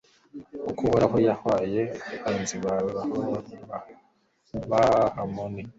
kuko 0.65 0.81
uhoraho 0.87 1.17
yahoye 1.27 1.81
abanzi 2.27 2.57
bawe 2.65 2.89
b'abahamoni 4.69 5.61